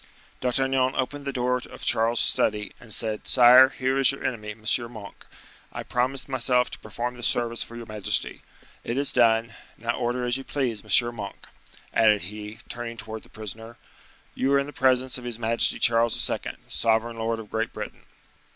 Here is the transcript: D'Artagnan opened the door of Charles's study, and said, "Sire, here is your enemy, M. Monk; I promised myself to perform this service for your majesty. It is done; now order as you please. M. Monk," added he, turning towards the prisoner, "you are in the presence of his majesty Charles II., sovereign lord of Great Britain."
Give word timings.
D'Artagnan 0.39 0.95
opened 0.95 1.25
the 1.25 1.31
door 1.31 1.57
of 1.57 1.85
Charles's 1.85 2.25
study, 2.25 2.73
and 2.79 2.91
said, 2.91 3.27
"Sire, 3.27 3.69
here 3.69 3.99
is 3.99 4.11
your 4.11 4.25
enemy, 4.25 4.49
M. 4.49 4.63
Monk; 4.91 5.25
I 5.71 5.83
promised 5.83 6.27
myself 6.27 6.71
to 6.71 6.79
perform 6.79 7.17
this 7.17 7.27
service 7.27 7.61
for 7.61 7.75
your 7.75 7.85
majesty. 7.85 8.41
It 8.83 8.97
is 8.97 9.11
done; 9.11 9.53
now 9.77 9.91
order 9.95 10.25
as 10.25 10.37
you 10.37 10.43
please. 10.43 10.83
M. 10.83 11.15
Monk," 11.15 11.45
added 11.93 12.21
he, 12.23 12.61
turning 12.67 12.97
towards 12.97 13.21
the 13.25 13.29
prisoner, 13.29 13.77
"you 14.33 14.51
are 14.53 14.57
in 14.57 14.65
the 14.65 14.73
presence 14.73 15.19
of 15.19 15.23
his 15.23 15.37
majesty 15.37 15.77
Charles 15.77 16.27
II., 16.27 16.39
sovereign 16.67 17.17
lord 17.17 17.37
of 17.37 17.51
Great 17.51 17.71
Britain." 17.71 18.01